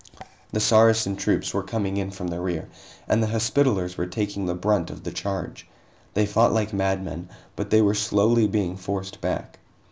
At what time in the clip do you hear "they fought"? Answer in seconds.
6.15-6.51